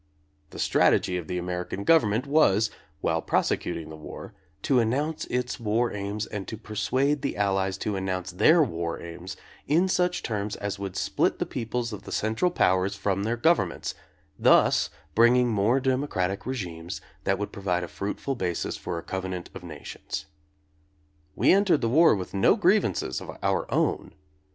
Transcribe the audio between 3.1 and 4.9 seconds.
prosecuting the war, to